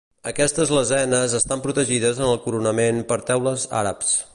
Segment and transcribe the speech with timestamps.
[0.29, 4.21] Aquestes lesenes estan protegides en el coronament per teules àrabs.